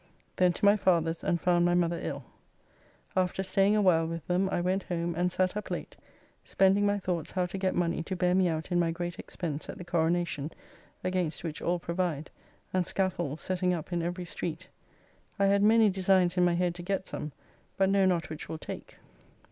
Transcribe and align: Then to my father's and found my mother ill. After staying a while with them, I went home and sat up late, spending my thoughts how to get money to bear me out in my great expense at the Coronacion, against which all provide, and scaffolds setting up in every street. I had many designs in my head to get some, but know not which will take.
Then 0.37 0.51
to 0.53 0.65
my 0.65 0.75
father's 0.77 1.23
and 1.23 1.39
found 1.39 1.63
my 1.63 1.75
mother 1.75 1.99
ill. 2.01 2.23
After 3.15 3.43
staying 3.43 3.75
a 3.75 3.83
while 3.83 4.07
with 4.07 4.25
them, 4.25 4.49
I 4.49 4.59
went 4.59 4.81
home 4.81 5.13
and 5.13 5.31
sat 5.31 5.55
up 5.55 5.69
late, 5.69 5.95
spending 6.43 6.87
my 6.87 6.97
thoughts 6.97 7.33
how 7.33 7.45
to 7.45 7.57
get 7.59 7.75
money 7.75 8.01
to 8.01 8.15
bear 8.15 8.33
me 8.33 8.47
out 8.47 8.71
in 8.71 8.79
my 8.79 8.89
great 8.89 9.19
expense 9.19 9.69
at 9.69 9.77
the 9.77 9.85
Coronacion, 9.85 10.53
against 11.03 11.43
which 11.43 11.61
all 11.61 11.77
provide, 11.77 12.31
and 12.73 12.87
scaffolds 12.87 13.43
setting 13.43 13.75
up 13.75 13.93
in 13.93 14.01
every 14.01 14.25
street. 14.25 14.69
I 15.37 15.45
had 15.45 15.61
many 15.61 15.87
designs 15.91 16.35
in 16.35 16.43
my 16.45 16.55
head 16.55 16.73
to 16.73 16.81
get 16.81 17.05
some, 17.05 17.31
but 17.77 17.87
know 17.87 18.07
not 18.07 18.31
which 18.31 18.49
will 18.49 18.57
take. 18.57 18.97